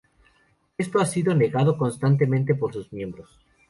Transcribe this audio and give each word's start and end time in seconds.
Esto 0.79 0.97
ha 0.99 1.05
sido 1.05 1.35
negado 1.35 1.77
constantemente 1.77 2.55
por 2.55 2.73
sus 2.73 2.91
miembros. 2.91 3.39